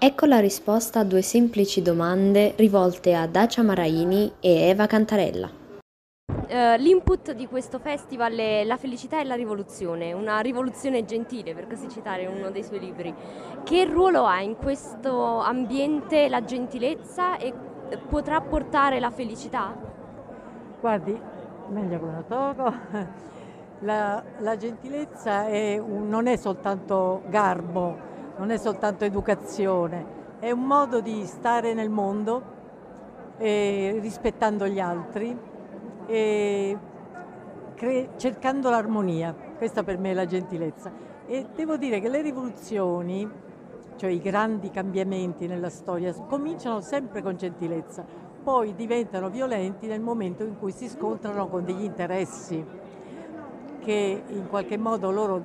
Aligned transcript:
Ecco 0.00 0.26
la 0.26 0.38
risposta 0.38 1.00
a 1.00 1.04
due 1.04 1.22
semplici 1.22 1.82
domande 1.82 2.54
rivolte 2.54 3.16
a 3.16 3.26
Dacia 3.26 3.64
Maraini 3.64 4.34
e 4.38 4.68
Eva 4.68 4.86
Cantarella. 4.86 5.50
Uh, 6.28 6.76
l'input 6.78 7.32
di 7.32 7.48
questo 7.48 7.80
festival 7.80 8.32
è 8.34 8.62
La 8.62 8.76
felicità 8.76 9.20
e 9.20 9.24
la 9.24 9.34
rivoluzione, 9.34 10.12
una 10.12 10.38
rivoluzione 10.38 11.04
gentile, 11.04 11.52
per 11.52 11.66
così 11.66 11.88
citare 11.88 12.26
uno 12.26 12.50
dei 12.50 12.62
suoi 12.62 12.78
libri. 12.78 13.12
Che 13.64 13.84
ruolo 13.86 14.24
ha 14.24 14.40
in 14.40 14.54
questo 14.54 15.40
ambiente 15.40 16.28
la 16.28 16.44
gentilezza 16.44 17.36
e 17.36 17.52
potrà 18.08 18.40
portare 18.40 19.00
la 19.00 19.10
felicità? 19.10 19.74
Guardi, 20.80 21.20
meglio 21.70 21.98
con 21.98 22.12
la 22.12 22.22
togo. 22.22 22.74
La, 23.80 24.22
la 24.38 24.56
gentilezza 24.56 25.46
è 25.46 25.76
un, 25.78 26.08
non 26.08 26.26
è 26.28 26.36
soltanto 26.36 27.22
garbo, 27.28 28.07
non 28.38 28.50
è 28.50 28.56
soltanto 28.56 29.04
educazione, 29.04 30.16
è 30.38 30.50
un 30.50 30.64
modo 30.64 31.00
di 31.00 31.24
stare 31.26 31.74
nel 31.74 31.90
mondo 31.90 32.56
eh, 33.38 33.98
rispettando 34.00 34.66
gli 34.66 34.80
altri 34.80 35.36
e 36.06 36.78
cercando 38.16 38.70
l'armonia. 38.70 39.34
Questa 39.56 39.82
per 39.82 39.98
me 39.98 40.10
è 40.10 40.14
la 40.14 40.26
gentilezza. 40.26 40.90
E 41.26 41.46
devo 41.54 41.76
dire 41.76 42.00
che 42.00 42.08
le 42.08 42.22
rivoluzioni, 42.22 43.28
cioè 43.96 44.10
i 44.10 44.20
grandi 44.20 44.70
cambiamenti 44.70 45.46
nella 45.46 45.68
storia, 45.68 46.12
cominciano 46.12 46.80
sempre 46.80 47.22
con 47.22 47.36
gentilezza, 47.36 48.04
poi 48.42 48.74
diventano 48.74 49.28
violenti 49.28 49.86
nel 49.86 50.00
momento 50.00 50.44
in 50.44 50.58
cui 50.58 50.72
si 50.72 50.88
scontrano 50.88 51.48
con 51.48 51.64
degli 51.64 51.82
interessi 51.82 52.64
che 53.80 54.22
in 54.26 54.48
qualche 54.48 54.78
modo 54.78 55.10
loro 55.10 55.42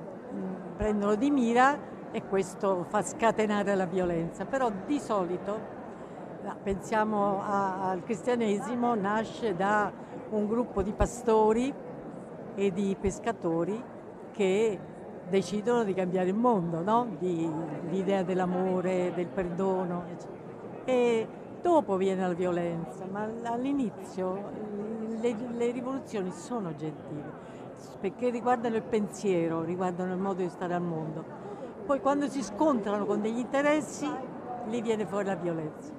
prendono 0.76 1.14
di 1.14 1.30
mira 1.30 1.92
e 2.14 2.22
questo 2.28 2.84
fa 2.84 3.02
scatenare 3.02 3.74
la 3.74 3.86
violenza. 3.86 4.44
Però 4.44 4.70
di 4.86 5.00
solito, 5.00 5.58
pensiamo 6.62 7.42
a, 7.42 7.90
al 7.90 8.04
cristianesimo, 8.04 8.94
nasce 8.94 9.56
da 9.56 9.90
un 10.30 10.46
gruppo 10.46 10.80
di 10.82 10.92
pastori 10.92 11.74
e 12.54 12.70
di 12.70 12.96
pescatori 13.00 13.82
che 14.30 14.78
decidono 15.28 15.82
di 15.82 15.92
cambiare 15.92 16.28
il 16.28 16.36
mondo, 16.36 16.82
no? 16.82 17.16
di, 17.18 17.50
l'idea 17.90 18.22
dell'amore, 18.22 19.12
del 19.12 19.26
perdono. 19.26 20.04
E 20.84 21.26
dopo 21.60 21.96
viene 21.96 22.28
la 22.28 22.32
violenza, 22.32 23.06
ma 23.10 23.28
all'inizio 23.42 24.52
le, 25.20 25.34
le 25.50 25.70
rivoluzioni 25.72 26.30
sono 26.30 26.76
gentili 26.76 27.42
perché 28.00 28.30
riguardano 28.30 28.76
il 28.76 28.82
pensiero, 28.82 29.62
riguardano 29.62 30.12
il 30.12 30.20
modo 30.20 30.42
di 30.42 30.48
stare 30.48 30.74
al 30.74 30.82
mondo. 30.82 31.53
Poi 31.84 32.00
quando 32.00 32.28
si 32.28 32.42
scontrano 32.42 33.04
con 33.04 33.20
degli 33.20 33.36
interessi, 33.36 34.08
lì 34.68 34.80
viene 34.80 35.04
fuori 35.04 35.26
la 35.26 35.34
violenza. 35.34 35.92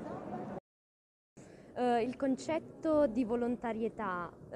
Uh, 1.75 2.01
il 2.01 2.15
concetto 2.17 3.05
di 3.05 3.23
volontarietà, 3.23 4.31
uh, 4.31 4.53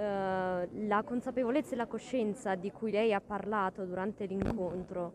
la 0.88 1.04
consapevolezza 1.06 1.74
e 1.74 1.76
la 1.76 1.86
coscienza 1.86 2.56
di 2.56 2.72
cui 2.72 2.90
lei 2.90 3.14
ha 3.14 3.22
parlato 3.22 3.86
durante 3.86 4.26
l'incontro, 4.26 5.14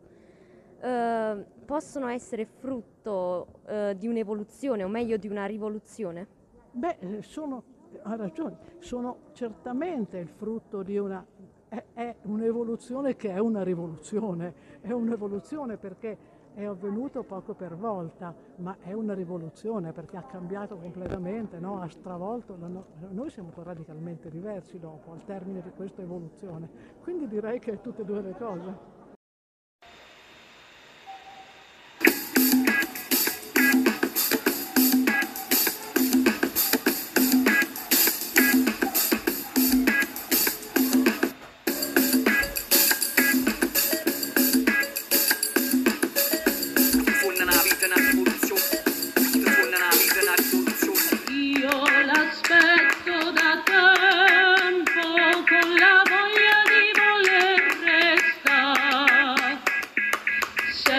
uh, 0.82 1.44
possono 1.64 2.06
essere 2.06 2.44
frutto 2.44 3.62
di 3.96 4.06
un'evoluzione, 4.06 4.84
o 4.84 4.88
meglio 4.88 5.16
di 5.16 5.26
una 5.26 5.46
rivoluzione? 5.46 6.28
Beh, 6.70 7.22
sono, 7.22 7.64
ha 8.02 8.14
ragione, 8.14 8.58
sono 8.78 9.30
certamente 9.32 10.18
il 10.18 10.28
frutto 10.28 10.84
di 10.84 10.96
una 10.96 11.26
è, 11.75 11.84
è 11.94 12.17
un'evoluzione 12.22 13.17
che 13.17 13.30
è 13.30 13.39
una 13.39 13.62
rivoluzione, 13.62 14.55
è 14.80 14.92
un'evoluzione 14.92 15.77
perché 15.77 16.33
è 16.55 16.64
avvenuto 16.64 17.25
poco 17.25 17.55
per 17.55 17.75
volta, 17.75 18.33
ma 18.56 18.77
è 18.80 18.92
una 18.92 19.12
rivoluzione 19.12 19.92
perché 19.92 20.17
ha 20.17 20.22
cambiato 20.22 20.77
completamente, 20.77 21.58
no? 21.58 21.80
ha 21.80 21.89
stravolto, 21.89 22.56
no? 22.56 22.86
noi 23.11 23.28
siamo 23.28 23.50
radicalmente 23.56 24.30
diversi 24.30 24.78
dopo, 24.78 25.11
al 25.12 25.25
termine 25.25 25.62
di 25.62 25.70
questa 25.75 26.02
evoluzione. 26.02 26.68
Quindi 27.02 27.27
direi 27.27 27.58
che 27.58 27.80
tutte 27.80 28.02
e 28.02 28.05
due 28.05 28.23
le 28.23 28.34
cose. 28.39 28.93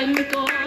time 0.06 0.14
go. 0.30 0.65